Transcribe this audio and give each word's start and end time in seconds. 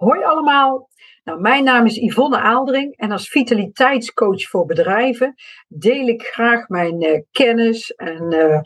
Hoi 0.00 0.22
allemaal. 0.22 0.88
Nou, 1.24 1.40
mijn 1.40 1.64
naam 1.64 1.86
is 1.86 1.96
Yvonne 1.96 2.40
Aaldering 2.40 2.96
en 2.96 3.10
als 3.10 3.28
vitaliteitscoach 3.28 4.48
voor 4.48 4.66
bedrijven 4.66 5.34
deel 5.68 6.06
ik 6.06 6.22
graag 6.22 6.68
mijn 6.68 7.02
uh, 7.02 7.20
kennis 7.30 7.94
en 7.94 8.32
uh, 8.32 8.60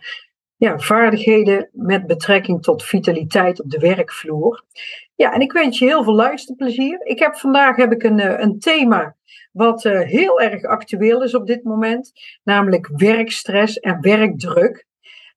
ja, 0.56 0.78
vaardigheden 0.78 1.68
met 1.72 2.06
betrekking 2.06 2.62
tot 2.62 2.84
vitaliteit 2.84 3.62
op 3.62 3.70
de 3.70 3.78
werkvloer. 3.78 4.64
Ja, 5.14 5.32
en 5.32 5.40
ik 5.40 5.52
wens 5.52 5.78
je 5.78 5.84
heel 5.84 6.04
veel 6.04 6.14
luisterplezier. 6.14 7.06
Ik 7.06 7.18
heb 7.18 7.36
vandaag 7.36 7.76
heb 7.76 7.92
ik 7.92 8.02
een, 8.02 8.18
uh, 8.18 8.38
een 8.38 8.58
thema 8.58 9.16
wat 9.52 9.82
heel 9.82 10.40
erg 10.40 10.62
actueel 10.62 11.22
is 11.22 11.34
op 11.34 11.46
dit 11.46 11.64
moment, 11.64 12.12
namelijk 12.44 12.90
werkstress 12.96 13.78
en 13.78 14.00
werkdruk. 14.00 14.86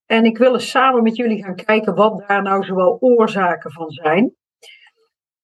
En 0.06 0.26
ik 0.26 0.38
wil 0.38 0.54
eens 0.54 0.70
samen 0.70 1.04
met 1.04 1.16
jullie 1.16 1.44
gaan 1.44 1.56
kijken 1.56 1.96
wat 1.96 2.24
daar 2.28 2.42
nou 2.42 2.64
zoal 2.64 2.98
oorzaken 3.00 3.72
van 3.72 3.90
zijn. 3.90 4.36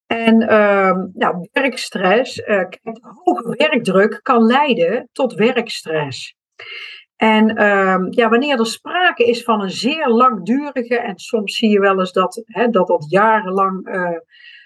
En 0.07 0.41
uh, 0.41 1.03
nou, 1.13 1.48
werkstress, 1.52 2.38
uh, 2.38 2.63
hoge 3.02 3.55
werkdruk 3.57 4.20
kan 4.21 4.45
leiden 4.45 5.09
tot 5.12 5.34
werkstress. 5.34 6.35
En 7.16 7.49
uh, 7.62 7.98
ja, 8.09 8.29
wanneer 8.29 8.59
er 8.59 8.66
sprake 8.66 9.23
is 9.23 9.43
van 9.43 9.62
een 9.62 9.70
zeer 9.70 10.07
langdurige, 10.07 10.99
en 10.99 11.17
soms 11.17 11.55
zie 11.55 11.70
je 11.70 11.79
wel 11.79 11.99
eens 11.99 12.12
dat 12.12 12.43
hè, 12.45 12.67
dat, 12.67 12.88
dat 12.88 13.05
jarenlang 13.09 13.88
uh, 13.88 14.17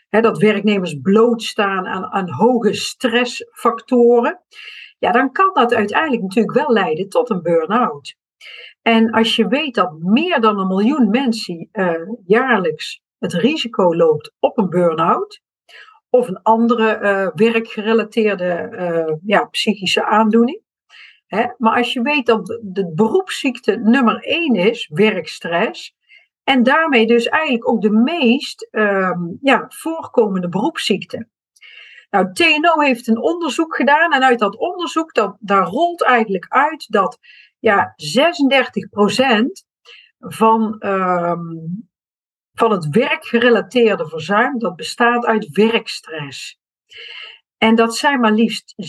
hè, 0.09 0.21
dat 0.21 0.37
werknemers 0.37 0.99
blootstaan 1.01 1.87
aan, 1.87 2.05
aan 2.05 2.29
hoge 2.29 2.73
stressfactoren, 2.73 4.39
ja, 4.97 5.11
dan 5.11 5.31
kan 5.31 5.49
dat 5.53 5.73
uiteindelijk 5.73 6.21
natuurlijk 6.21 6.57
wel 6.57 6.71
leiden 6.71 7.09
tot 7.09 7.29
een 7.29 7.41
burn-out. 7.41 8.15
En 8.81 9.11
als 9.11 9.35
je 9.35 9.47
weet 9.47 9.75
dat 9.75 9.99
meer 9.99 10.41
dan 10.41 10.59
een 10.59 10.67
miljoen 10.67 11.09
mensen 11.09 11.69
uh, 11.71 11.91
jaarlijks 12.25 13.01
het 13.19 13.33
risico 13.33 13.95
loopt 13.95 14.33
op 14.39 14.57
een 14.57 14.69
burn-out 14.69 15.41
of 16.09 16.27
een 16.27 16.41
andere 16.41 16.99
uh, 17.01 17.29
werkgerelateerde 17.33 18.69
uh, 18.71 19.15
ja, 19.25 19.45
psychische 19.45 20.05
aandoening. 20.05 20.61
Hè? 21.27 21.45
Maar 21.57 21.77
als 21.77 21.93
je 21.93 22.01
weet 22.01 22.25
dat 22.25 22.59
de 22.61 22.91
beroepsziekte 22.95 23.75
nummer 23.75 24.23
één 24.23 24.55
is, 24.55 24.89
werkstress, 24.93 25.95
en 26.43 26.63
daarmee 26.63 27.07
dus 27.07 27.25
eigenlijk 27.25 27.69
ook 27.69 27.81
de 27.81 27.91
meest 27.91 28.67
uh, 28.71 29.17
ja, 29.41 29.65
voorkomende 29.67 30.49
beroepsziekte. 30.49 31.27
Nou, 32.09 32.33
TNO 32.33 32.79
heeft 32.79 33.07
een 33.07 33.21
onderzoek 33.21 33.75
gedaan 33.75 34.13
en 34.13 34.23
uit 34.23 34.39
dat 34.39 34.57
onderzoek, 34.57 35.13
dat, 35.13 35.37
daar 35.39 35.65
rolt 35.65 36.03
eigenlijk 36.03 36.45
uit 36.49 36.91
dat 36.91 37.19
ja, 37.59 37.95
36% 37.95 37.95
van 40.19 40.75
um, 40.79 41.89
van 42.59 42.71
het 42.71 42.89
werkgerelateerde 42.89 44.07
verzuim, 44.07 44.59
dat 44.59 44.75
bestaat 44.75 45.25
uit 45.25 45.49
werkstress. 45.49 46.59
En 47.57 47.75
dat 47.75 47.95
zijn 47.95 48.19
maar 48.19 48.31
liefst 48.31 48.75
7.555.000 48.81 48.85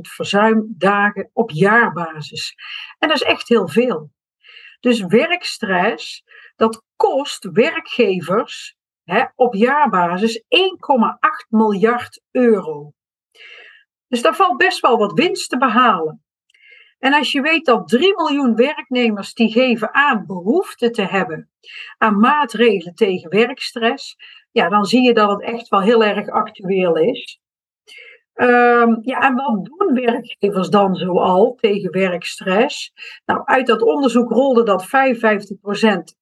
verzuimdagen 0.00 1.30
op 1.32 1.50
jaarbasis. 1.50 2.54
En 2.98 3.08
dat 3.08 3.16
is 3.16 3.22
echt 3.22 3.48
heel 3.48 3.68
veel. 3.68 4.10
Dus 4.80 5.00
werkstress, 5.00 6.24
dat 6.56 6.84
kost 6.96 7.48
werkgevers 7.52 8.76
hè, 9.04 9.24
op 9.34 9.54
jaarbasis 9.54 10.38
1,8 10.38 10.44
miljard 11.48 12.22
euro. 12.30 12.92
Dus 14.08 14.22
daar 14.22 14.36
valt 14.36 14.56
best 14.56 14.80
wel 14.80 14.98
wat 14.98 15.12
winst 15.12 15.50
te 15.50 15.58
behalen. 15.58 16.22
En 16.98 17.12
als 17.14 17.32
je 17.32 17.40
weet 17.40 17.64
dat 17.64 17.88
3 17.88 18.14
miljoen 18.16 18.54
werknemers 18.54 19.34
die 19.34 19.52
geven 19.52 19.94
aan 19.94 20.26
behoefte 20.26 20.90
te 20.90 21.02
hebben 21.02 21.50
aan 21.98 22.18
maatregelen 22.18 22.94
tegen 22.94 23.30
werkstress, 23.30 24.16
ja, 24.50 24.68
dan 24.68 24.84
zie 24.84 25.02
je 25.02 25.14
dat 25.14 25.30
het 25.30 25.42
echt 25.42 25.68
wel 25.68 25.80
heel 25.80 26.04
erg 26.04 26.28
actueel 26.28 26.96
is. 26.96 27.40
Um, 28.34 28.98
ja, 29.00 29.20
en 29.20 29.34
wat 29.34 29.64
doen 29.64 29.94
werkgevers 29.94 30.68
dan 30.68 30.94
zoal 30.94 31.54
tegen 31.54 31.90
werkstress? 31.90 32.92
Nou, 33.24 33.42
uit 33.44 33.66
dat 33.66 33.82
onderzoek 33.82 34.30
rolde 34.30 34.62
dat 34.62 34.86
55% 34.86 34.88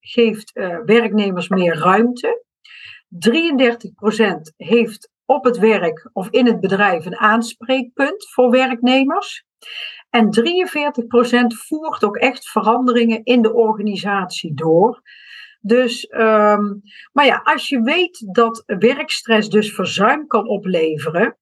geeft 0.00 0.56
uh, 0.56 0.79
werknemers 0.84 1.49
meer 1.49 1.79
ruimte. 1.79 2.45
33% 3.29 4.55
heeft 4.56 5.11
op 5.25 5.45
het 5.45 5.59
werk 5.59 6.11
of 6.12 6.29
in 6.31 6.47
het 6.47 6.61
bedrijf 6.61 7.06
een 7.06 7.17
aanspreekpunt 7.17 8.31
voor 8.31 8.50
werknemers. 8.50 9.46
En 10.11 10.31
43% 10.31 11.47
voert 11.47 12.05
ook 12.05 12.17
echt 12.17 12.49
veranderingen 12.49 13.25
in 13.25 13.43
de 13.43 13.55
organisatie 13.55 14.55
door. 14.55 15.03
Dus, 15.61 16.09
um, 16.11 16.83
maar 17.12 17.27
ja, 17.27 17.41
als 17.44 17.69
je 17.69 17.81
weet 17.83 18.27
dat 18.33 18.62
werkstress 18.67 19.49
dus 19.49 19.75
verzuim 19.75 20.27
kan 20.27 20.49
opleveren, 20.49 21.37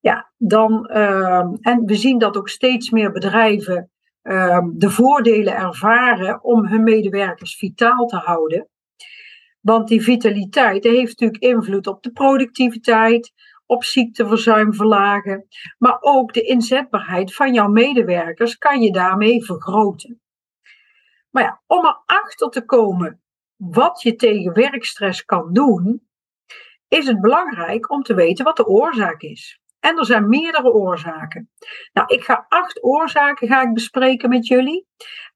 ja, 0.00 0.32
dan, 0.36 0.72
um, 0.96 1.58
en 1.60 1.84
we 1.84 1.94
zien 1.94 2.18
dat 2.18 2.36
ook 2.36 2.48
steeds 2.48 2.90
meer 2.90 3.12
bedrijven 3.12 3.90
um, 4.22 4.78
de 4.78 4.90
voordelen 4.90 5.56
ervaren 5.56 6.44
om 6.44 6.66
hun 6.66 6.82
medewerkers 6.82 7.56
vitaal 7.56 8.06
te 8.06 8.16
houden. 8.16 8.68
Want 9.60 9.88
die 9.88 10.02
vitaliteit 10.02 10.84
heeft 10.84 11.20
natuurlijk 11.20 11.42
invloed 11.42 11.86
op 11.86 12.02
de 12.02 12.12
productiviteit, 12.12 13.32
op 13.74 13.84
ziekteverzuim 13.84 14.74
verlagen. 14.74 15.46
Maar 15.78 15.96
ook 16.00 16.32
de 16.32 16.42
inzetbaarheid 16.42 17.34
van 17.34 17.54
jouw 17.54 17.68
medewerkers 17.68 18.58
kan 18.58 18.80
je 18.80 18.92
daarmee 18.92 19.44
vergroten. 19.44 20.20
Maar 21.30 21.42
ja, 21.42 21.62
om 21.66 21.78
erachter 21.78 22.48
te 22.48 22.64
komen 22.64 23.22
wat 23.56 24.02
je 24.02 24.14
tegen 24.14 24.52
werkstress 24.52 25.24
kan 25.24 25.52
doen, 25.52 26.08
is 26.88 27.06
het 27.06 27.20
belangrijk 27.20 27.90
om 27.90 28.02
te 28.02 28.14
weten 28.14 28.44
wat 28.44 28.56
de 28.56 28.66
oorzaak 28.66 29.20
is. 29.20 29.60
En 29.80 29.98
er 29.98 30.04
zijn 30.04 30.28
meerdere 30.28 30.72
oorzaken. 30.72 31.50
Nou, 31.92 32.14
ik 32.14 32.24
ga 32.24 32.46
acht 32.48 32.82
oorzaken 32.82 33.48
ga 33.48 33.62
ik 33.62 33.74
bespreken 33.74 34.28
met 34.28 34.46
jullie. 34.46 34.86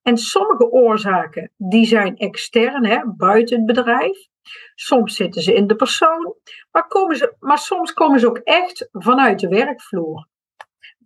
En 0.03 0.16
sommige 0.16 0.70
oorzaken 0.70 1.53
die 1.56 1.87
zijn 1.87 2.16
extern, 2.16 2.87
hè, 2.87 3.00
buiten 3.16 3.56
het 3.56 3.66
bedrijf. 3.66 4.28
Soms 4.75 5.17
zitten 5.17 5.43
ze 5.43 5.55
in 5.55 5.67
de 5.67 5.77
persoon, 5.77 6.35
maar, 6.71 6.87
komen 6.87 7.17
ze, 7.17 7.37
maar 7.39 7.59
soms 7.59 7.93
komen 7.93 8.21
ze 8.21 8.29
ook 8.29 8.39
echt 8.39 8.89
vanuit 8.93 9.41
de 9.41 9.49
werkvloer. 9.49 10.29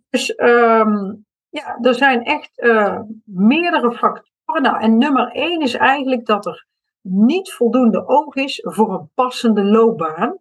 Dus 0.09 0.39
um, 0.39 1.25
ja, 1.49 1.77
er 1.81 1.95
zijn 1.95 2.23
echt 2.23 2.59
uh, 2.59 2.99
meerdere 3.23 3.91
factoren. 3.91 4.61
Nou, 4.61 4.79
en 4.79 4.97
nummer 4.97 5.31
één 5.31 5.61
is 5.61 5.73
eigenlijk 5.73 6.25
dat 6.25 6.45
er 6.45 6.67
niet 7.01 7.51
voldoende 7.51 8.07
oog 8.07 8.35
is 8.35 8.59
voor 8.63 8.93
een 8.93 9.11
passende 9.13 9.63
loopbaan. 9.63 10.37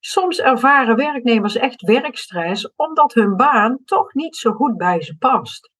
Soms 0.00 0.40
ervaren 0.40 0.96
werknemers 0.96 1.56
echt 1.56 1.82
werkstress 1.82 2.72
omdat 2.76 3.14
hun 3.14 3.36
baan 3.36 3.78
toch 3.84 4.14
niet 4.14 4.36
zo 4.36 4.52
goed 4.52 4.76
bij 4.76 5.02
ze 5.02 5.16
past. 5.16 5.71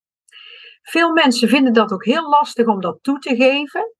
Veel 0.83 1.11
mensen 1.11 1.49
vinden 1.49 1.73
dat 1.73 1.91
ook 1.91 2.05
heel 2.05 2.29
lastig 2.29 2.67
om 2.67 2.81
dat 2.81 2.99
toe 3.01 3.19
te 3.19 3.35
geven. 3.35 3.95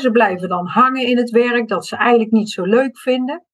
ze 0.00 0.10
blijven 0.10 0.48
dan 0.48 0.66
hangen 0.66 1.06
in 1.06 1.16
het 1.16 1.30
werk 1.30 1.68
dat 1.68 1.86
ze 1.86 1.96
eigenlijk 1.96 2.30
niet 2.30 2.50
zo 2.50 2.62
leuk 2.64 2.98
vinden. 2.98 3.46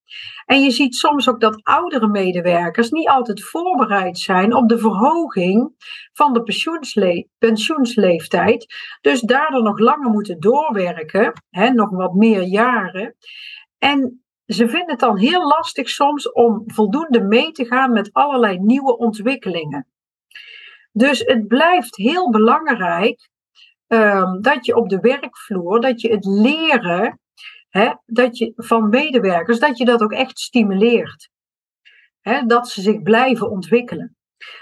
En 0.46 0.62
je 0.62 0.70
ziet 0.70 0.94
soms 0.94 1.28
ook 1.28 1.40
dat 1.40 1.60
oudere 1.62 2.08
medewerkers 2.08 2.90
niet 2.90 3.08
altijd 3.08 3.44
voorbereid 3.44 4.18
zijn 4.18 4.54
op 4.54 4.68
de 4.68 4.78
verhoging 4.78 5.74
van 6.12 6.32
de 6.32 6.42
pensioensle 6.42 7.28
pensioensleeftijd. 7.38 8.66
Dus 9.00 9.20
daardoor 9.20 9.62
nog 9.62 9.78
langer 9.78 10.10
moeten 10.10 10.40
doorwerken, 10.40 11.32
nog 11.74 11.90
wat 11.90 12.14
meer 12.14 12.42
jaren. 12.42 13.16
En 13.78 14.24
ze 14.46 14.68
vinden 14.68 14.90
het 14.90 15.00
dan 15.00 15.18
heel 15.18 15.46
lastig 15.46 15.88
soms 15.88 16.32
om 16.32 16.62
voldoende 16.66 17.22
mee 17.22 17.50
te 17.50 17.64
gaan 17.64 17.92
met 17.92 18.12
allerlei 18.12 18.58
nieuwe 18.58 18.96
ontwikkelingen. 18.96 19.89
Dus 20.92 21.18
het 21.18 21.48
blijft 21.48 21.96
heel 21.96 22.30
belangrijk 22.30 23.28
um, 23.86 24.42
dat 24.42 24.66
je 24.66 24.76
op 24.76 24.88
de 24.88 25.00
werkvloer, 25.00 25.80
dat 25.80 26.00
je 26.00 26.10
het 26.10 26.24
leren 26.24 27.18
dat 28.06 28.38
je, 28.38 28.52
van 28.56 28.88
medewerkers, 28.88 29.58
dat 29.58 29.78
je 29.78 29.84
dat 29.84 30.02
ook 30.02 30.12
echt 30.12 30.38
stimuleert. 30.38 31.30
Dat 32.46 32.68
ze 32.68 32.80
zich 32.80 33.02
blijven 33.02 33.50
ontwikkelen. 33.50 34.16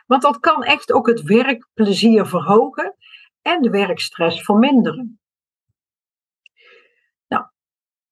Want 0.06 0.22
dat 0.22 0.38
kan 0.38 0.62
echt 0.62 0.92
ook 0.92 1.06
het 1.06 1.22
werkplezier 1.22 2.26
verhogen 2.26 2.94
en 3.42 3.62
de 3.62 3.70
werkstress 3.70 4.42
verminderen 4.42 5.17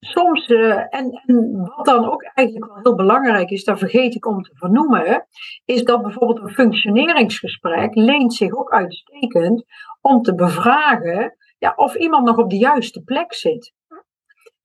soms, 0.06 0.48
uh, 0.48 0.94
en, 0.94 1.22
en, 1.26 1.70
wat 1.76 1.86
dan 1.86 2.10
ook 2.10 2.22
eigenlijk 2.22 2.66
wel 2.66 2.82
heel 2.82 2.94
belangrijk 2.94 3.50
is, 3.50 3.64
daar 3.64 3.78
vergeet 3.78 4.14
ik 4.14 4.26
om 4.26 4.42
te 4.42 4.50
vernoemen, 4.54 5.26
is 5.64 5.84
dat 5.84 6.02
bijvoorbeeld 6.02 6.40
een 6.40 6.54
functioneringsgesprek 6.54 7.94
leent 7.94 8.34
zich 8.34 8.56
ook 8.56 8.70
uitstekend 8.70 9.64
om 10.00 10.22
te 10.22 10.34
bevragen 10.34 11.36
ja, 11.58 11.72
of 11.76 11.94
iemand 11.94 12.26
nog 12.26 12.36
op 12.36 12.50
de 12.50 12.58
juiste 12.58 13.02
plek 13.02 13.34
zit. 13.34 13.74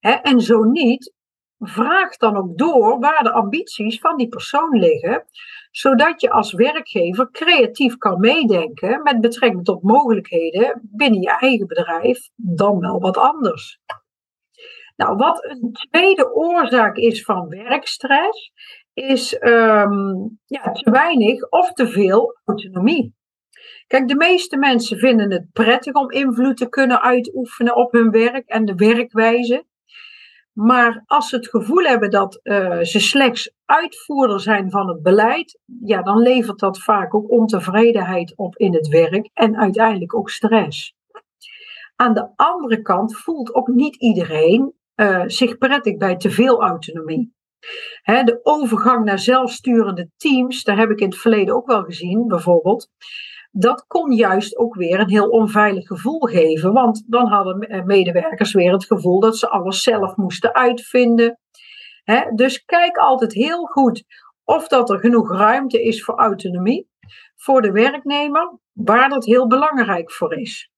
En 0.00 0.40
zo 0.40 0.62
niet, 0.62 1.14
vraag 1.58 2.16
dan 2.16 2.36
ook 2.36 2.58
door 2.58 2.98
waar 2.98 3.22
de 3.22 3.32
ambities 3.32 3.98
van 3.98 4.16
die 4.16 4.28
persoon 4.28 4.78
liggen, 4.78 5.24
zodat 5.70 6.20
je 6.20 6.30
als 6.30 6.52
werkgever 6.52 7.30
creatief 7.30 7.96
kan 7.96 8.20
meedenken 8.20 9.02
met 9.02 9.20
betrekking 9.20 9.64
tot 9.64 9.82
mogelijkheden 9.82 10.80
binnen 10.82 11.20
je 11.20 11.38
eigen 11.38 11.66
bedrijf, 11.66 12.28
dan 12.34 12.78
wel 12.78 13.00
wat 13.00 13.16
anders. 13.16 13.80
Nou, 14.96 15.16
wat 15.16 15.44
een 15.44 15.72
tweede 15.72 16.34
oorzaak 16.34 16.96
is 16.96 17.24
van 17.24 17.48
werkstress, 17.48 18.52
is 18.94 19.38
ehm, 19.38 20.14
ja, 20.46 20.72
te 20.72 20.90
weinig 20.90 21.48
of 21.48 21.72
te 21.72 21.88
veel 21.88 22.38
autonomie. 22.44 23.14
Kijk, 23.86 24.08
de 24.08 24.16
meeste 24.16 24.56
mensen 24.56 24.98
vinden 24.98 25.30
het 25.30 25.52
prettig 25.52 25.94
om 25.94 26.10
invloed 26.10 26.56
te 26.56 26.68
kunnen 26.68 27.02
uitoefenen 27.02 27.76
op 27.76 27.92
hun 27.92 28.10
werk 28.10 28.48
en 28.48 28.64
de 28.64 28.74
werkwijze. 28.74 29.64
Maar 30.52 31.02
als 31.06 31.28
ze 31.28 31.36
het 31.36 31.48
gevoel 31.48 31.84
hebben 31.84 32.10
dat 32.10 32.40
uh, 32.42 32.80
ze 32.80 33.00
slechts 33.00 33.54
uitvoerder 33.64 34.40
zijn 34.40 34.70
van 34.70 34.88
het 34.88 35.02
beleid, 35.02 35.60
ja, 35.82 36.02
dan 36.02 36.18
levert 36.18 36.58
dat 36.58 36.82
vaak 36.82 37.14
ook 37.14 37.30
ontevredenheid 37.30 38.32
op 38.36 38.56
in 38.56 38.74
het 38.74 38.88
werk 38.88 39.30
en 39.32 39.56
uiteindelijk 39.56 40.14
ook 40.14 40.30
stress. 40.30 40.94
Aan 41.96 42.14
de 42.14 42.32
andere 42.36 42.82
kant 42.82 43.16
voelt 43.16 43.54
ook 43.54 43.68
niet 43.68 43.96
iedereen 43.96 44.74
uh, 44.96 45.22
zich 45.26 45.58
prettig 45.58 45.96
bij 45.96 46.16
te 46.16 46.30
veel 46.30 46.62
autonomie. 46.62 47.34
De 48.02 48.40
overgang 48.42 49.04
naar 49.04 49.18
zelfsturende 49.18 50.10
teams, 50.16 50.62
daar 50.62 50.78
heb 50.78 50.90
ik 50.90 51.00
in 51.00 51.08
het 51.08 51.18
verleden 51.18 51.54
ook 51.54 51.66
wel 51.66 51.82
gezien, 51.82 52.26
bijvoorbeeld 52.26 52.88
dat 53.50 53.86
kon 53.86 54.12
juist 54.12 54.56
ook 54.56 54.74
weer 54.74 55.00
een 55.00 55.10
heel 55.10 55.28
onveilig 55.28 55.86
gevoel 55.86 56.20
geven. 56.20 56.72
Want 56.72 57.04
dan 57.06 57.26
hadden 57.26 57.84
medewerkers 57.86 58.52
weer 58.52 58.72
het 58.72 58.84
gevoel 58.84 59.20
dat 59.20 59.36
ze 59.36 59.48
alles 59.48 59.82
zelf 59.82 60.16
moesten 60.16 60.54
uitvinden. 60.54 61.38
dus 62.34 62.64
kijk 62.64 62.96
altijd 62.96 63.32
heel 63.32 63.64
goed 63.64 64.04
of 64.44 64.68
dat 64.68 64.90
er 64.90 64.98
genoeg 64.98 65.30
ruimte 65.30 65.82
is 65.82 66.04
voor 66.04 66.14
autonomie 66.14 66.90
voor 67.42 67.62
de 67.62 67.72
werknemer, 67.72 68.58
waar 68.72 69.08
dat 69.08 69.24
heel 69.24 69.46
belangrijk 69.46 70.12
voor 70.12 70.34
is. 70.34 70.70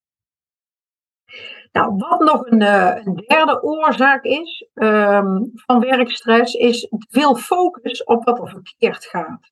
Nou, 1.75 1.97
wat 1.97 2.21
nog 2.21 2.47
een, 2.47 2.63
eh, 2.63 3.05
een 3.05 3.15
derde 3.27 3.63
oorzaak 3.63 4.25
is 4.25 4.69
ehm, 4.75 5.43
van 5.53 5.81
werkstress, 5.81 6.55
is 6.55 6.89
veel 7.09 7.37
focus 7.37 8.05
op 8.05 8.25
wat 8.25 8.39
er 8.39 8.49
verkeerd 8.49 9.05
gaat. 9.05 9.51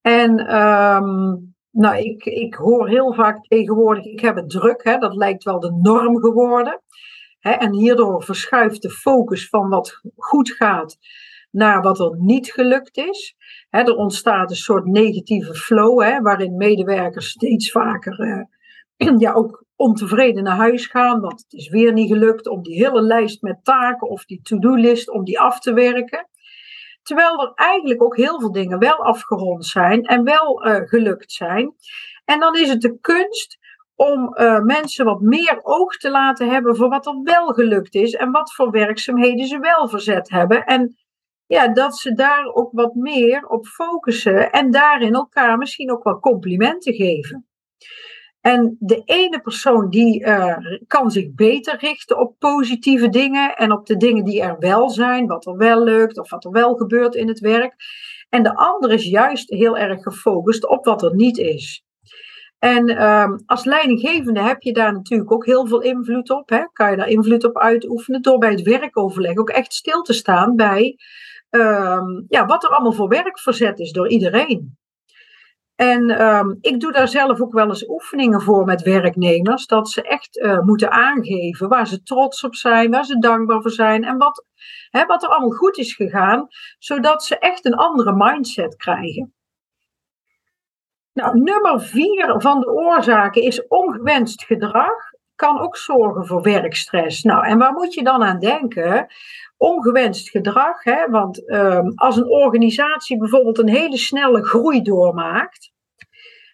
En 0.00 0.56
um, 0.62 1.54
nou, 1.70 1.96
ik, 1.96 2.24
ik 2.24 2.54
hoor 2.54 2.88
heel 2.88 3.14
vaak 3.14 3.46
tegenwoordig, 3.46 4.04
ik 4.04 4.20
heb 4.20 4.36
het 4.36 4.50
druk, 4.50 4.84
hè, 4.84 4.98
dat 4.98 5.14
lijkt 5.14 5.44
wel 5.44 5.60
de 5.60 5.78
norm 5.82 6.18
geworden. 6.18 6.82
Hè, 7.38 7.50
en 7.50 7.72
hierdoor 7.72 8.22
verschuift 8.22 8.82
de 8.82 8.90
focus 8.90 9.48
van 9.48 9.68
wat 9.68 10.00
goed 10.16 10.50
gaat 10.50 10.96
naar 11.50 11.82
wat 11.82 12.00
er 12.00 12.16
niet 12.18 12.52
gelukt 12.52 12.96
is. 12.96 13.36
Hè, 13.68 13.80
er 13.80 13.96
ontstaat 13.96 14.50
een 14.50 14.56
soort 14.56 14.84
negatieve 14.84 15.54
flow, 15.54 16.02
hè, 16.02 16.20
waarin 16.20 16.56
medewerkers 16.56 17.28
steeds 17.28 17.70
vaker 17.70 18.20
eh, 18.20 18.42
ja, 19.18 19.32
ook 19.32 19.64
ontevreden 19.76 20.42
naar 20.42 20.56
huis 20.56 20.86
gaan, 20.86 21.20
want 21.20 21.42
het 21.42 21.52
is 21.52 21.68
weer 21.68 21.92
niet 21.92 22.08
gelukt 22.08 22.48
om 22.48 22.62
die 22.62 22.84
hele 22.84 23.02
lijst 23.02 23.42
met 23.42 23.64
taken 23.64 24.08
of 24.08 24.24
die 24.24 24.40
to-do-list 24.42 25.10
om 25.10 25.24
die 25.24 25.40
af 25.40 25.60
te 25.60 25.72
werken. 25.72 26.28
Terwijl 27.02 27.42
er 27.42 27.52
eigenlijk 27.54 28.02
ook 28.02 28.16
heel 28.16 28.40
veel 28.40 28.52
dingen 28.52 28.78
wel 28.78 29.04
afgerond 29.04 29.66
zijn 29.66 30.04
en 30.04 30.24
wel 30.24 30.66
uh, 30.66 30.76
gelukt 30.88 31.32
zijn. 31.32 31.74
En 32.24 32.40
dan 32.40 32.56
is 32.56 32.68
het 32.68 32.80
de 32.80 32.98
kunst 33.00 33.58
om 33.94 34.36
uh, 34.38 34.60
mensen 34.60 35.04
wat 35.04 35.20
meer 35.20 35.60
oog 35.62 35.96
te 35.96 36.10
laten 36.10 36.48
hebben 36.48 36.76
voor 36.76 36.88
wat 36.88 37.06
er 37.06 37.20
wel 37.22 37.46
gelukt 37.46 37.94
is 37.94 38.12
en 38.14 38.30
wat 38.30 38.54
voor 38.54 38.70
werkzaamheden 38.70 39.46
ze 39.46 39.58
wel 39.58 39.88
verzet 39.88 40.30
hebben. 40.30 40.64
En 40.64 40.96
ja, 41.46 41.68
dat 41.68 41.98
ze 41.98 42.14
daar 42.14 42.52
ook 42.52 42.72
wat 42.72 42.94
meer 42.94 43.46
op 43.46 43.66
focussen 43.66 44.52
en 44.52 44.70
daarin 44.70 45.14
elkaar 45.14 45.58
misschien 45.58 45.92
ook 45.92 46.04
wel 46.04 46.20
complimenten 46.20 46.94
geven. 46.94 47.46
En 48.42 48.76
de 48.80 49.02
ene 49.04 49.40
persoon 49.40 49.90
die 49.90 50.20
uh, 50.20 50.56
kan 50.86 51.10
zich 51.10 51.34
beter 51.34 51.78
richten 51.78 52.18
op 52.18 52.38
positieve 52.38 53.08
dingen 53.08 53.56
en 53.56 53.72
op 53.72 53.86
de 53.86 53.96
dingen 53.96 54.24
die 54.24 54.42
er 54.42 54.56
wel 54.58 54.90
zijn, 54.90 55.26
wat 55.26 55.46
er 55.46 55.56
wel 55.56 55.82
lukt 55.82 56.18
of 56.18 56.30
wat 56.30 56.44
er 56.44 56.50
wel 56.50 56.74
gebeurt 56.74 57.14
in 57.14 57.28
het 57.28 57.40
werk. 57.40 57.74
En 58.28 58.42
de 58.42 58.56
andere 58.56 58.94
is 58.94 59.04
juist 59.04 59.50
heel 59.50 59.78
erg 59.78 60.02
gefocust 60.02 60.68
op 60.68 60.84
wat 60.84 61.02
er 61.02 61.14
niet 61.14 61.38
is. 61.38 61.84
En 62.58 63.04
um, 63.04 63.42
als 63.46 63.64
leidinggevende 63.64 64.40
heb 64.40 64.62
je 64.62 64.72
daar 64.72 64.92
natuurlijk 64.92 65.32
ook 65.32 65.46
heel 65.46 65.66
veel 65.66 65.80
invloed 65.80 66.30
op. 66.30 66.48
Hè? 66.48 66.64
Kan 66.72 66.90
je 66.90 66.96
daar 66.96 67.08
invloed 67.08 67.44
op 67.44 67.58
uitoefenen 67.58 68.22
door 68.22 68.38
bij 68.38 68.50
het 68.50 68.62
werkoverleg 68.62 69.36
ook 69.36 69.50
echt 69.50 69.72
stil 69.72 70.02
te 70.02 70.12
staan 70.12 70.56
bij 70.56 70.96
um, 71.50 72.24
ja, 72.28 72.46
wat 72.46 72.64
er 72.64 72.70
allemaal 72.70 72.92
voor 72.92 73.08
werk 73.08 73.38
verzet 73.38 73.78
is 73.78 73.92
door 73.92 74.08
iedereen. 74.08 74.76
En 75.74 76.22
um, 76.26 76.58
ik 76.60 76.80
doe 76.80 76.92
daar 76.92 77.08
zelf 77.08 77.40
ook 77.40 77.52
wel 77.52 77.68
eens 77.68 77.88
oefeningen 77.88 78.40
voor 78.40 78.64
met 78.64 78.82
werknemers, 78.82 79.66
dat 79.66 79.88
ze 79.90 80.02
echt 80.02 80.36
uh, 80.36 80.60
moeten 80.60 80.90
aangeven 80.90 81.68
waar 81.68 81.86
ze 81.86 82.02
trots 82.02 82.44
op 82.44 82.54
zijn, 82.54 82.90
waar 82.90 83.04
ze 83.04 83.18
dankbaar 83.18 83.62
voor 83.62 83.70
zijn 83.70 84.04
en 84.04 84.18
wat, 84.18 84.44
hè, 84.90 85.06
wat 85.06 85.22
er 85.22 85.28
allemaal 85.28 85.50
goed 85.50 85.78
is 85.78 85.94
gegaan, 85.94 86.46
zodat 86.78 87.24
ze 87.24 87.38
echt 87.38 87.64
een 87.64 87.74
andere 87.74 88.12
mindset 88.12 88.76
krijgen. 88.76 89.34
Nou, 91.12 91.38
nummer 91.38 91.80
vier 91.80 92.34
van 92.40 92.60
de 92.60 92.70
oorzaken 92.70 93.42
is 93.42 93.66
ongewenst 93.66 94.44
gedrag. 94.44 95.11
Kan 95.42 95.60
ook 95.60 95.76
zorgen 95.76 96.26
voor 96.26 96.42
werkstress. 96.42 97.22
Nou, 97.22 97.46
en 97.46 97.58
waar 97.58 97.72
moet 97.72 97.94
je 97.94 98.02
dan 98.02 98.22
aan 98.22 98.38
denken? 98.38 99.06
Ongewenst 99.56 100.30
gedrag, 100.30 100.84
hè? 100.84 101.10
want 101.10 101.50
um, 101.50 101.92
als 101.94 102.16
een 102.16 102.30
organisatie 102.30 103.18
bijvoorbeeld 103.18 103.58
een 103.58 103.68
hele 103.68 103.96
snelle 103.96 104.44
groei 104.44 104.82
doormaakt, 104.82 105.72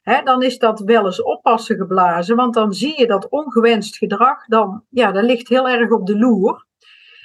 Hè, 0.02 0.23
dan 0.23 0.43
is 0.43 0.58
dat 0.58 0.81
wel 0.81 1.05
eens 1.05 1.23
oppassen 1.23 1.76
geblazen, 1.76 2.37
want 2.37 2.55
dan 2.55 2.73
zie 2.73 2.99
je 2.99 3.06
dat 3.06 3.29
ongewenst 3.29 3.96
gedrag, 3.96 4.46
dan, 4.46 4.85
ja, 4.90 5.12
dat 5.12 5.25
ligt 5.25 5.49
heel 5.49 5.69
erg 5.69 5.90
op 5.90 6.06
de 6.06 6.19
loer. 6.19 6.67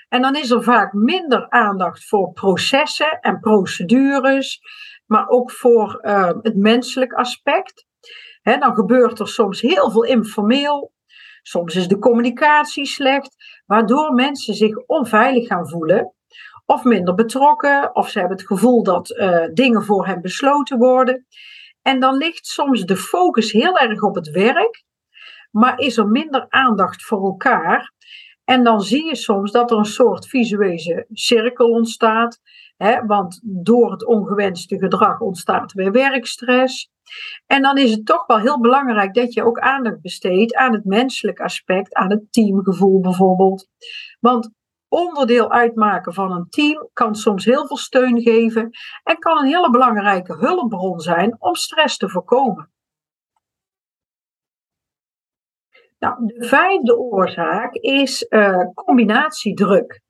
En 0.10 0.22
dan 0.22 0.36
is 0.36 0.52
er 0.52 0.64
vaak 0.64 0.94
minder 0.94 1.50
aandacht 1.50 2.06
voor 2.06 2.32
processen 2.32 3.20
en 3.20 3.40
procedures, 3.40 4.62
maar 5.06 5.28
ook 5.28 5.52
voor 5.52 6.00
uh, 6.02 6.32
het 6.42 6.56
menselijk 6.56 7.14
aspect. 7.14 7.86
Dan 8.42 8.76
gebeurt 8.76 9.20
er 9.20 9.28
soms 9.28 9.62
heel 9.62 9.92
veel 9.92 10.04
informeel. 10.04 10.93
Soms 11.44 11.76
is 11.76 11.88
de 11.88 12.00
communicatie 12.00 12.86
slecht, 12.86 13.36
waardoor 13.66 14.14
mensen 14.14 14.54
zich 14.54 14.78
onveilig 14.86 15.48
gaan 15.48 15.70
voelen. 15.70 16.14
Of 16.66 16.84
minder 16.84 17.16
betrokken, 17.16 17.96
of 17.96 18.10
ze 18.10 18.20
hebben 18.20 18.38
het 18.38 18.48
gevoel 18.48 18.84
dat 18.84 19.10
uh, 19.10 19.46
dingen 19.54 19.84
voor 19.84 20.06
hen 20.06 20.22
besloten 20.22 20.78
worden. 20.78 21.26
En 21.82 22.00
dan 22.00 22.18
ligt 22.18 22.46
soms 22.46 22.86
de 22.86 22.98
focus 22.98 23.52
heel 23.52 23.78
erg 23.78 24.02
op 24.02 24.16
het 24.16 24.30
werk, 24.30 24.84
maar 25.52 25.80
is 25.80 25.98
er 25.98 26.08
minder 26.08 26.46
aandacht 26.50 27.04
voor 27.04 27.24
elkaar. 27.24 27.92
En 28.46 28.64
dan 28.64 28.82
zie 28.82 29.06
je 29.06 29.16
soms 29.16 29.52
dat 29.52 29.72
er 29.72 29.78
een 29.78 29.86
soort 29.86 30.28
visuele 30.28 31.06
cirkel 31.12 31.70
ontstaat. 31.70 32.40
Hè, 32.78 33.06
want 33.06 33.40
door 33.44 33.92
het 33.92 34.06
ongewenste 34.06 34.78
gedrag 34.78 35.20
ontstaat 35.20 35.74
weer 35.74 35.92
werkstress. 35.92 36.92
En 37.46 37.62
dan 37.62 37.78
is 37.78 37.92
het 37.92 38.06
toch 38.06 38.26
wel 38.26 38.40
heel 38.40 38.60
belangrijk 38.60 39.14
dat 39.14 39.34
je 39.34 39.46
ook 39.46 39.60
aandacht 39.60 40.02
besteedt 40.02 40.56
aan 40.56 40.74
het 40.74 40.86
menselijk 40.86 41.40
aspect, 41.40 41.94
aan 41.94 42.10
het 42.10 42.32
teamgevoel 42.32 43.00
bijvoorbeeld. 43.00 43.68
Want 44.20 44.52
onderdeel 44.88 45.52
uitmaken 45.52 46.14
van 46.14 46.32
een 46.32 46.50
team 46.50 46.90
kan 46.94 47.16
soms 47.16 47.46
heel 47.46 47.68
veel 47.68 47.78
steun 47.78 48.22
geven 48.22 48.70
en 49.04 49.20
kan 49.20 49.38
een 49.38 49.46
hele 49.46 49.70
belangrijke 49.70 50.38
hulpbron 50.38 51.00
zijn 51.00 51.36
om 51.40 51.56
stress 51.56 51.98
te 51.98 52.10
voorkomen. 52.10 52.73
Nou, 56.04 56.16
de 56.26 56.46
vijfde 56.46 56.98
oorzaak 56.98 57.74
is 57.74 58.26
uh, 58.30 58.58
combinatiedruk 58.74 60.02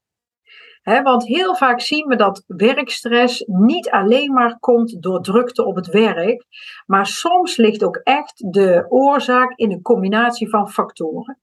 want 0.84 1.28
heel 1.28 1.56
vaak 1.56 1.82
zien 1.82 2.08
we 2.08 2.16
dat 2.16 2.44
werkstress 2.48 3.44
niet 3.46 3.90
alleen 3.90 4.34
maar 4.34 4.60
komt 4.60 5.02
door 5.02 5.22
drukte 5.22 5.66
op 5.66 5.76
het 5.76 5.88
werk, 5.88 6.46
maar 6.86 7.06
soms 7.06 7.58
ligt 7.58 7.84
ook 7.84 7.96
echt 7.96 8.54
de 8.54 8.86
oorzaak 8.90 9.54
in 9.56 9.72
een 9.72 9.82
combinatie 9.82 10.50
van 10.50 10.70
factoren. 10.70 11.40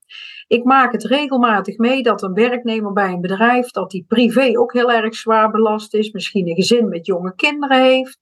Ik 0.46 0.64
maak 0.64 0.92
het 0.92 1.04
regelmatig 1.04 1.78
mee 1.78 2.02
dat 2.02 2.22
een 2.22 2.34
werknemer 2.34 2.92
bij 2.92 3.12
een 3.12 3.20
bedrijf, 3.20 3.70
dat 3.70 3.90
die 3.90 4.04
privé 4.08 4.58
ook 4.58 4.72
heel 4.72 4.92
erg 4.92 5.14
zwaar 5.14 5.50
belast 5.50 5.94
is, 5.94 6.10
misschien 6.10 6.48
een 6.48 6.54
gezin 6.54 6.88
met 6.88 7.06
jonge 7.06 7.34
kinderen 7.34 7.82
heeft. 7.82 8.18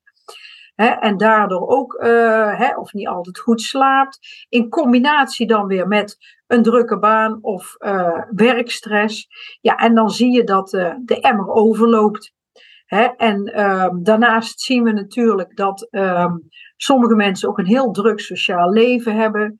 En 0.78 1.16
daardoor 1.16 1.68
ook, 1.68 2.02
uh, 2.02 2.72
of 2.76 2.92
niet 2.92 3.08
altijd 3.08 3.38
goed 3.38 3.60
slaapt. 3.60 4.18
In 4.48 4.68
combinatie 4.68 5.46
dan 5.46 5.66
weer 5.66 5.88
met 5.88 6.16
een 6.46 6.62
drukke 6.62 6.98
baan 6.98 7.38
of 7.40 7.74
uh, 7.78 8.22
werkstress. 8.30 9.26
Ja, 9.60 9.76
en 9.76 9.94
dan 9.94 10.10
zie 10.10 10.32
je 10.32 10.44
dat 10.44 10.72
uh, 10.72 10.94
de 11.04 11.20
emmer 11.20 11.48
overloopt. 11.48 12.36
En 13.16 13.62
um, 13.62 14.02
daarnaast 14.02 14.60
zien 14.60 14.82
we 14.82 14.92
natuurlijk 14.92 15.56
dat 15.56 15.88
um, 15.90 16.48
sommige 16.76 17.14
mensen 17.14 17.48
ook 17.48 17.58
een 17.58 17.66
heel 17.66 17.90
druk 17.90 18.20
sociaal 18.20 18.70
leven 18.70 19.16
hebben. 19.16 19.58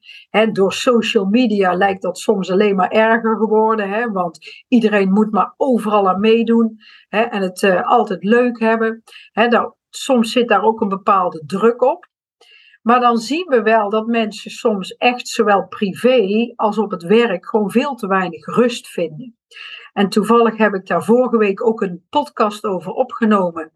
Door 0.53 0.73
social 0.73 1.25
media 1.25 1.75
lijkt 1.75 2.03
dat 2.03 2.19
soms 2.19 2.51
alleen 2.51 2.77
maar 2.77 2.91
erger 2.91 3.37
geworden. 3.37 4.13
Want 4.13 4.39
iedereen 4.69 5.13
moet 5.13 5.31
maar 5.31 5.55
overal 5.57 6.09
aan 6.09 6.21
meedoen 6.21 6.77
en 7.09 7.43
het 7.43 7.83
altijd 7.83 8.25
leuk 8.25 8.61
hebben. 8.61 9.03
Daar, 9.33 9.77
soms 9.91 10.33
zit 10.33 10.49
daar 10.49 10.63
ook 10.63 10.81
een 10.81 10.89
bepaalde 10.89 11.43
druk 11.47 11.83
op. 11.83 12.07
Maar 12.83 13.01
dan 13.01 13.17
zien 13.17 13.47
we 13.49 13.63
wel 13.63 13.91
dat 13.91 14.07
mensen 14.07 14.51
soms 14.51 14.97
echt 14.97 15.29
zowel 15.29 15.67
privé 15.67 16.53
als 16.57 16.79
op 16.79 16.91
het 16.91 17.03
werk 17.03 17.47
gewoon 17.47 17.71
veel 17.71 17.95
te 17.95 18.07
weinig 18.07 18.47
rust 18.47 18.89
vinden. 18.89 19.37
En 19.93 20.09
toevallig 20.09 20.57
heb 20.57 20.75
ik 20.75 20.87
daar 20.87 21.05
vorige 21.05 21.39
week 21.39 21.67
ook 21.67 21.81
een 21.81 22.07
podcast 22.11 22.65
over 22.65 22.93
opgenomen. 22.93 23.73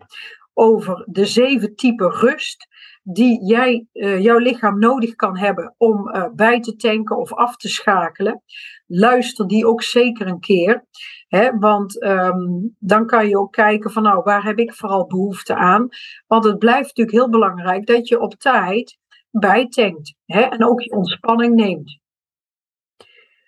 Over 0.55 1.05
de 1.11 1.25
zeven 1.25 1.75
typen 1.75 2.11
rust 2.11 2.67
die 3.03 3.45
jij, 3.45 3.87
uh, 3.93 4.23
jouw 4.23 4.39
lichaam 4.39 4.79
nodig 4.79 5.15
kan 5.15 5.39
hebben 5.39 5.75
om 5.77 6.09
uh, 6.09 6.27
bij 6.35 6.61
te 6.61 6.77
tanken 6.77 7.17
of 7.17 7.33
af 7.33 7.57
te 7.57 7.69
schakelen. 7.69 8.43
Luister 8.87 9.47
die 9.47 9.67
ook 9.67 9.83
zeker 9.83 10.27
een 10.27 10.41
keer. 10.41 10.85
Hè, 11.29 11.59
want 11.59 12.03
um, 12.05 12.77
dan 12.79 13.07
kan 13.07 13.29
je 13.29 13.39
ook 13.39 13.53
kijken 13.53 13.91
van 13.91 14.03
nou, 14.03 14.23
waar 14.23 14.45
heb 14.45 14.59
ik 14.59 14.75
vooral 14.75 15.07
behoefte 15.07 15.55
aan? 15.55 15.89
Want 16.27 16.45
het 16.45 16.59
blijft 16.59 16.87
natuurlijk 16.87 17.17
heel 17.17 17.31
belangrijk 17.31 17.87
dat 17.87 18.09
je 18.09 18.21
op 18.21 18.35
tijd 18.35 18.99
bijtankt. 19.31 20.15
Hè, 20.25 20.41
en 20.41 20.65
ook 20.65 20.81
je 20.81 20.97
ontspanning 20.97 21.55
neemt. 21.55 22.01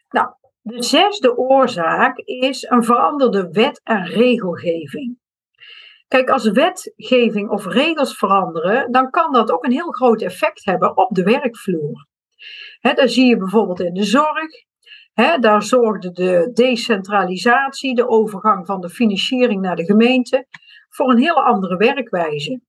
Nou, 0.08 0.28
de 0.60 0.82
zesde 0.82 1.36
oorzaak 1.36 2.18
is 2.18 2.62
een 2.70 2.84
veranderde 2.84 3.48
wet 3.50 3.80
en 3.82 4.06
regelgeving. 4.06 5.18
Kijk, 6.14 6.30
als 6.30 6.50
wetgeving 6.50 7.50
of 7.50 7.66
regels 7.66 8.16
veranderen, 8.16 8.92
dan 8.92 9.10
kan 9.10 9.32
dat 9.32 9.50
ook 9.50 9.64
een 9.64 9.72
heel 9.72 9.90
groot 9.90 10.22
effect 10.22 10.64
hebben 10.64 10.96
op 10.96 11.14
de 11.14 11.22
werkvloer. 11.22 12.06
He, 12.80 12.92
daar 12.92 13.08
zie 13.08 13.26
je 13.26 13.36
bijvoorbeeld 13.36 13.80
in 13.80 13.94
de 13.94 14.04
zorg. 14.04 14.64
Daar 15.40 15.62
zorgde 15.62 16.10
de 16.10 16.50
decentralisatie, 16.52 17.94
de 17.94 18.08
overgang 18.08 18.66
van 18.66 18.80
de 18.80 18.88
financiering 18.88 19.60
naar 19.60 19.76
de 19.76 19.84
gemeente, 19.84 20.46
voor 20.88 21.10
een 21.10 21.18
hele 21.18 21.42
andere 21.42 21.76
werkwijze. 21.76 22.60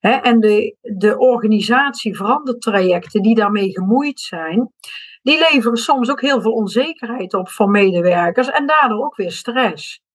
En 0.00 0.40
de, 0.40 0.76
de 0.80 1.18
organisatieverandertrajecten 1.18 3.22
die 3.22 3.34
daarmee 3.34 3.70
gemoeid 3.70 4.20
zijn, 4.20 4.72
die 5.22 5.38
leveren 5.38 5.78
soms 5.78 6.10
ook 6.10 6.20
heel 6.20 6.40
veel 6.40 6.52
onzekerheid 6.52 7.34
op 7.34 7.48
voor 7.48 7.70
medewerkers 7.70 8.50
en 8.50 8.66
daardoor 8.66 9.04
ook 9.04 9.16
weer 9.16 9.32
stress. 9.32 10.06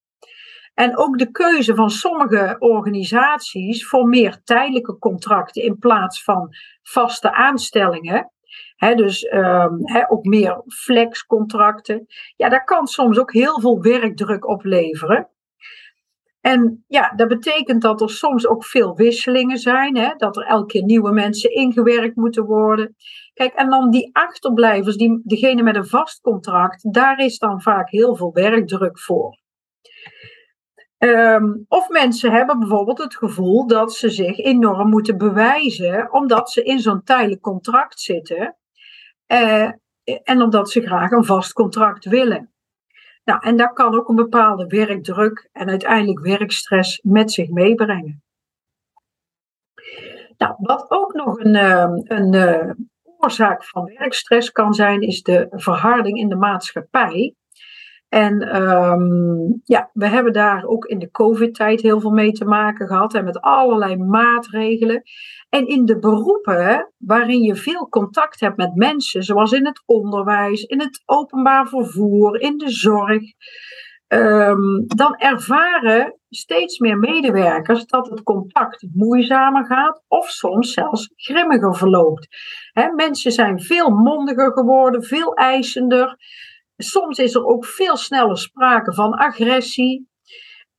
En 0.73 0.97
ook 0.97 1.17
de 1.17 1.31
keuze 1.31 1.75
van 1.75 1.89
sommige 1.89 2.55
organisaties 2.59 3.87
voor 3.87 4.07
meer 4.07 4.41
tijdelijke 4.43 4.97
contracten 4.97 5.63
in 5.63 5.77
plaats 5.77 6.23
van 6.23 6.55
vaste 6.81 7.33
aanstellingen. 7.33 8.31
dus 8.95 9.31
um, 9.33 9.79
ook 10.07 10.23
meer 10.25 10.61
flexcontracten. 10.67 12.05
Ja, 12.35 12.49
daar 12.49 12.63
kan 12.63 12.87
soms 12.87 13.19
ook 13.19 13.33
heel 13.33 13.59
veel 13.59 13.81
werkdruk 13.81 14.47
opleveren. 14.47 15.27
En 16.41 16.83
ja, 16.87 17.13
dat 17.15 17.27
betekent 17.27 17.81
dat 17.81 18.01
er 18.01 18.09
soms 18.09 18.47
ook 18.47 18.65
veel 18.65 18.95
wisselingen 18.95 19.57
zijn. 19.57 19.97
Hè? 19.97 20.13
Dat 20.17 20.37
er 20.37 20.43
elke 20.43 20.65
keer 20.65 20.83
nieuwe 20.83 21.11
mensen 21.11 21.51
ingewerkt 21.51 22.15
moeten 22.15 22.45
worden. 22.45 22.95
Kijk, 23.33 23.53
en 23.53 23.69
dan 23.69 23.89
die 23.89 24.09
achterblijvers, 24.15 24.97
die, 24.97 25.21
degene 25.23 25.63
met 25.63 25.75
een 25.75 25.87
vast 25.87 26.21
contract, 26.21 26.93
daar 26.93 27.19
is 27.19 27.37
dan 27.37 27.61
vaak 27.61 27.89
heel 27.89 28.15
veel 28.15 28.33
werkdruk 28.33 28.99
voor. 28.99 29.37
Um, 31.03 31.65
of 31.67 31.89
mensen 31.89 32.31
hebben 32.31 32.59
bijvoorbeeld 32.59 32.97
het 32.97 33.15
gevoel 33.15 33.67
dat 33.67 33.93
ze 33.93 34.09
zich 34.09 34.37
enorm 34.37 34.89
moeten 34.89 35.17
bewijzen, 35.17 36.11
omdat 36.11 36.51
ze 36.51 36.63
in 36.63 36.79
zo'n 36.79 37.03
tijdelijk 37.03 37.41
contract 37.41 37.99
zitten 37.99 38.57
uh, 39.27 39.71
en 40.23 40.41
omdat 40.41 40.69
ze 40.69 40.81
graag 40.81 41.11
een 41.11 41.25
vast 41.25 41.53
contract 41.53 42.05
willen. 42.05 42.53
Nou, 43.23 43.39
en 43.43 43.57
dat 43.57 43.73
kan 43.73 43.95
ook 43.95 44.09
een 44.09 44.15
bepaalde 44.15 44.67
werkdruk 44.67 45.49
en 45.51 45.69
uiteindelijk 45.69 46.19
werkstress 46.19 46.99
met 47.01 47.31
zich 47.31 47.49
meebrengen. 47.49 48.23
Nou, 50.37 50.55
wat 50.57 50.85
ook 50.89 51.13
nog 51.13 51.39
een, 51.39 51.55
uh, 51.55 51.89
een 52.03 52.33
uh, 52.33 52.71
oorzaak 53.17 53.63
van 53.63 53.85
werkstress 53.85 54.51
kan 54.51 54.73
zijn, 54.73 55.01
is 55.01 55.21
de 55.21 55.47
verharding 55.49 56.17
in 56.17 56.29
de 56.29 56.35
maatschappij. 56.35 57.35
En 58.13 58.61
um, 58.63 59.61
ja, 59.63 59.89
we 59.93 60.07
hebben 60.07 60.33
daar 60.33 60.65
ook 60.65 60.85
in 60.85 60.99
de 60.99 61.11
COVID-tijd 61.11 61.81
heel 61.81 61.99
veel 61.99 62.11
mee 62.11 62.31
te 62.31 62.45
maken 62.45 62.87
gehad 62.87 63.13
en 63.13 63.23
met 63.23 63.41
allerlei 63.41 63.97
maatregelen. 63.97 65.01
En 65.49 65.67
in 65.67 65.85
de 65.85 65.99
beroepen 65.99 66.93
waarin 66.97 67.41
je 67.41 67.55
veel 67.55 67.89
contact 67.89 68.39
hebt 68.39 68.57
met 68.57 68.75
mensen, 68.75 69.23
zoals 69.23 69.51
in 69.51 69.65
het 69.65 69.83
onderwijs, 69.85 70.63
in 70.63 70.79
het 70.79 71.01
openbaar 71.05 71.67
vervoer, 71.67 72.41
in 72.41 72.57
de 72.57 72.69
zorg, 72.69 73.21
um, 74.07 74.83
dan 74.87 75.15
ervaren 75.17 76.19
steeds 76.29 76.79
meer 76.79 76.97
medewerkers 76.97 77.85
dat 77.85 78.09
het 78.09 78.23
contact 78.23 78.85
moeizamer 78.93 79.65
gaat 79.65 80.03
of 80.07 80.29
soms 80.29 80.73
zelfs 80.73 81.09
grimmiger 81.15 81.75
verloopt. 81.75 82.27
He, 82.71 82.91
mensen 82.91 83.31
zijn 83.31 83.61
veel 83.61 83.89
mondiger 83.89 84.51
geworden, 84.51 85.03
veel 85.03 85.33
eisender. 85.33 86.17
Soms 86.77 87.17
is 87.17 87.35
er 87.35 87.45
ook 87.45 87.65
veel 87.65 87.97
sneller 87.97 88.37
sprake 88.37 88.93
van 88.93 89.13
agressie 89.13 90.11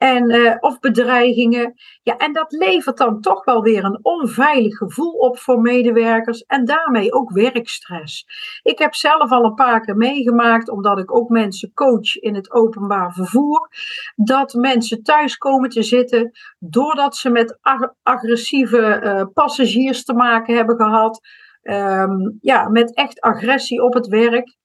en, 0.04 0.30
uh, 0.30 0.56
of 0.60 0.78
bedreigingen. 0.78 1.74
Ja, 2.02 2.16
en 2.16 2.32
dat 2.32 2.52
levert 2.52 2.96
dan 2.96 3.20
toch 3.20 3.44
wel 3.44 3.62
weer 3.62 3.84
een 3.84 3.98
onveilig 4.02 4.76
gevoel 4.76 5.12
op 5.12 5.38
voor 5.38 5.60
medewerkers 5.60 6.42
en 6.42 6.64
daarmee 6.64 7.12
ook 7.12 7.30
werkstress. 7.30 8.24
Ik 8.62 8.78
heb 8.78 8.94
zelf 8.94 9.30
al 9.30 9.44
een 9.44 9.54
paar 9.54 9.80
keer 9.80 9.96
meegemaakt, 9.96 10.70
omdat 10.70 10.98
ik 10.98 11.14
ook 11.14 11.28
mensen 11.28 11.72
coach 11.72 12.16
in 12.16 12.34
het 12.34 12.52
openbaar 12.52 13.12
vervoer, 13.12 13.68
dat 14.14 14.54
mensen 14.54 15.02
thuis 15.02 15.36
komen 15.36 15.70
te 15.70 15.82
zitten 15.82 16.30
doordat 16.58 17.16
ze 17.16 17.30
met 17.30 17.58
ag 17.60 17.80
agressieve 18.02 19.00
uh, 19.04 19.24
passagiers 19.32 20.04
te 20.04 20.14
maken 20.14 20.56
hebben 20.56 20.76
gehad. 20.76 21.20
Um, 21.62 22.38
ja, 22.40 22.68
met 22.68 22.94
echt 22.94 23.20
agressie 23.20 23.82
op 23.82 23.94
het 23.94 24.06
werk. 24.06 24.56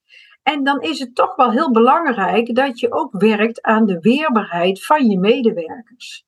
En 0.51 0.63
dan 0.63 0.81
is 0.81 0.99
het 0.99 1.15
toch 1.15 1.35
wel 1.35 1.51
heel 1.51 1.71
belangrijk 1.71 2.55
dat 2.55 2.79
je 2.79 2.91
ook 2.91 3.11
werkt 3.11 3.61
aan 3.61 3.85
de 3.85 3.99
weerbaarheid 3.99 4.85
van 4.85 5.09
je 5.09 5.19
medewerkers. 5.19 6.25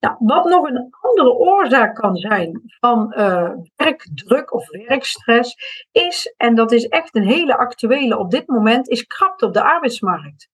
Nou, 0.00 0.16
wat 0.18 0.44
nog 0.44 0.68
een 0.68 0.88
andere 1.00 1.32
oorzaak 1.32 1.94
kan 1.94 2.16
zijn 2.16 2.62
van 2.80 3.14
uh, 3.16 3.52
werkdruk 3.76 4.52
of 4.52 4.70
werkstress, 4.70 5.56
is, 5.92 6.34
en 6.36 6.54
dat 6.54 6.72
is 6.72 6.88
echt 6.88 7.14
een 7.14 7.26
hele 7.26 7.56
actuele 7.56 8.18
op 8.18 8.30
dit 8.30 8.46
moment, 8.46 8.88
is 8.88 9.06
krapte 9.06 9.46
op 9.46 9.52
de 9.52 9.62
arbeidsmarkt. 9.62 10.48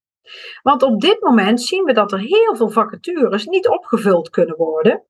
Want 0.61 0.83
op 0.83 1.01
dit 1.01 1.21
moment 1.21 1.61
zien 1.61 1.83
we 1.83 1.93
dat 1.93 2.11
er 2.11 2.19
heel 2.19 2.55
veel 2.55 2.69
vacatures 2.69 3.45
niet 3.45 3.67
opgevuld 3.67 4.29
kunnen 4.29 4.55
worden. 4.55 5.03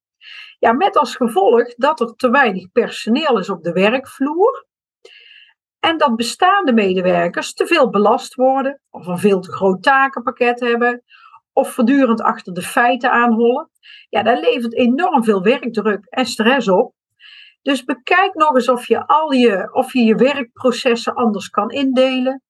Ja, 0.60 0.72
met 0.72 0.98
als 0.98 1.16
gevolg 1.16 1.74
dat 1.76 2.00
er 2.00 2.16
te 2.16 2.30
weinig 2.30 2.72
personeel 2.72 3.40
is 3.40 3.50
op 3.50 3.64
de 3.64 3.72
werkvloer. 3.72 4.72
En 5.84 5.98
dat 5.98 6.16
bestaande 6.16 6.74
medewerkers 6.74 7.54
te 7.54 7.68
veel 7.68 7.90
belast 7.90 8.36
worden, 8.36 8.82
of 8.90 9.08
een 9.08 9.18
veel 9.18 9.40
te 9.40 9.52
groot 9.52 9.84
takenpakket 9.84 10.60
hebben, 10.60 11.04
of 11.54 11.74
voortdurend 11.74 12.22
achter 12.22 12.54
de 12.54 12.62
feiten 12.62 13.12
aanhollen. 13.12 13.70
Ja, 14.10 14.24
dat 14.24 14.40
levert 14.40 14.74
enorm 14.74 15.24
veel 15.24 15.42
werkdruk 15.42 16.06
en 16.10 16.26
stress 16.26 16.68
op. 16.68 16.94
Dus 17.62 17.84
bekijk 17.84 18.34
nog 18.34 18.56
eens 18.56 18.70
of 18.70 18.88
je 18.88 19.08
al 19.08 19.32
je, 19.32 19.74
of 19.74 19.94
je, 19.94 20.04
je 20.04 20.16
werkprocessen 20.16 21.14
anders 21.14 21.50
kan 21.50 21.70
indelen. 21.70 22.42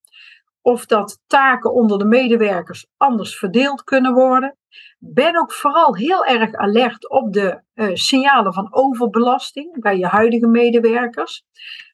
Of 0.66 0.86
dat 0.86 1.22
taken 1.28 1.74
onder 1.74 1.98
de 1.98 2.06
medewerkers 2.06 2.88
anders 2.98 3.38
verdeeld 3.38 3.84
kunnen 3.84 4.14
worden. 4.14 4.58
Ben 5.00 5.38
ook 5.38 5.52
vooral 5.52 5.96
heel 5.96 6.26
erg 6.26 6.54
alert 6.54 7.10
op 7.10 7.34
de 7.34 7.62
uh, 7.76 7.90
signalen 7.94 8.54
van 8.54 8.74
overbelasting 8.74 9.82
bij 9.82 9.98
je 9.98 10.08
huidige 10.08 10.48
medewerkers. 10.48 11.44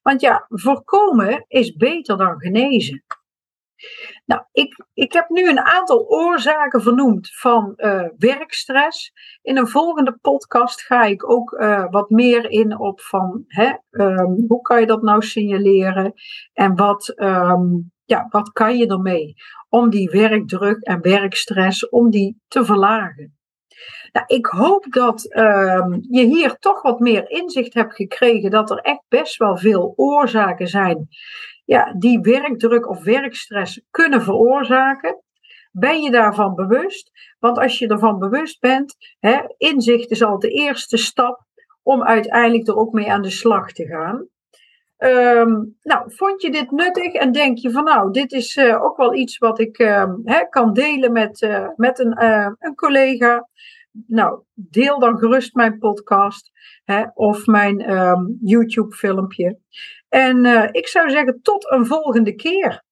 Want 0.01 0.21
ja, 0.21 0.45
voorkomen 0.49 1.45
is 1.47 1.75
beter 1.75 2.17
dan 2.17 2.39
genezen. 2.39 3.03
Nou, 4.25 4.41
ik, 4.51 4.85
ik 4.93 5.13
heb 5.13 5.29
nu 5.29 5.49
een 5.49 5.59
aantal 5.59 6.07
oorzaken 6.07 6.81
vernoemd 6.81 7.29
van 7.35 7.73
uh, 7.77 8.07
werkstress. 8.17 9.11
In 9.41 9.57
een 9.57 9.67
volgende 9.67 10.17
podcast 10.21 10.81
ga 10.81 11.03
ik 11.03 11.29
ook 11.29 11.51
uh, 11.51 11.85
wat 11.89 12.09
meer 12.09 12.49
in 12.49 12.79
op 12.79 13.01
van 13.01 13.43
hè, 13.47 13.73
um, 13.89 14.45
hoe 14.47 14.61
kan 14.61 14.79
je 14.79 14.85
dat 14.85 15.01
nou 15.01 15.21
signaleren 15.21 16.13
en 16.53 16.75
wat, 16.75 17.13
um, 17.15 17.91
ja, 18.09 18.27
wat 18.29 18.51
kan 18.51 18.77
je 18.77 18.87
ermee 18.87 19.33
om 19.69 19.89
die 19.89 20.09
werkdruk 20.09 20.81
en 20.81 21.01
werkstress 21.01 21.89
om 21.89 22.09
die 22.09 22.41
te 22.47 22.65
verlagen. 22.65 23.37
Nou, 24.11 24.25
ik 24.27 24.45
hoop 24.45 24.85
dat 24.89 25.25
uh, 25.29 25.85
je 26.09 26.25
hier 26.25 26.55
toch 26.55 26.81
wat 26.81 26.99
meer 26.99 27.29
inzicht 27.29 27.73
hebt 27.73 27.95
gekregen 27.95 28.51
dat 28.51 28.71
er 28.71 28.77
echt 28.77 29.03
best 29.07 29.37
wel 29.37 29.57
veel 29.57 29.93
oorzaken 29.95 30.67
zijn 30.67 31.07
ja, 31.69 31.93
die 31.97 32.19
werkdruk 32.19 32.89
of 32.89 33.03
werkstress 33.03 33.81
kunnen 33.89 34.21
veroorzaken. 34.21 35.23
Ben 35.71 36.01
je 36.01 36.11
daarvan 36.11 36.55
bewust? 36.55 37.11
Want 37.39 37.57
als 37.57 37.79
je 37.79 37.87
ervan 37.87 38.19
bewust 38.19 38.59
bent, 38.59 38.95
hè, 39.19 39.39
inzicht 39.57 40.11
is 40.11 40.23
al 40.23 40.39
de 40.39 40.49
eerste 40.49 40.97
stap 40.97 41.45
om 41.83 42.03
uiteindelijk 42.03 42.67
er 42.67 42.75
ook 42.75 42.93
mee 42.93 43.11
aan 43.11 43.21
de 43.21 43.29
slag 43.29 43.71
te 43.71 43.85
gaan. 43.85 44.27
Um, 45.03 45.77
nou, 45.81 46.03
vond 46.05 46.41
je 46.41 46.51
dit 46.51 46.71
nuttig 46.71 47.13
en 47.13 47.31
denk 47.31 47.57
je 47.57 47.71
van 47.71 47.83
nou, 47.83 48.11
dit 48.11 48.31
is 48.31 48.55
uh, 48.55 48.83
ook 48.83 48.97
wel 48.97 49.15
iets 49.15 49.37
wat 49.37 49.59
ik 49.59 49.77
hè, 50.23 50.49
kan 50.49 50.73
delen 50.73 51.11
met, 51.11 51.41
uh, 51.41 51.67
met 51.75 51.99
een, 51.99 52.23
een 52.59 52.75
collega? 52.75 53.47
nou, 54.07 54.41
deel 54.53 54.99
dan 54.99 55.17
gerust 55.17 55.53
mijn 55.53 55.77
podcast 55.77 56.51
of 57.13 57.45
mijn 57.45 57.79
ehm, 57.79 58.25
YouTube-filmpje. 58.41 59.59
En 60.09 60.45
ik 60.71 60.87
zou 60.87 61.09
zeggen, 61.09 61.41
tot 61.41 61.71
een 61.71 61.85
volgende 61.85 62.35
keer. 62.35 62.83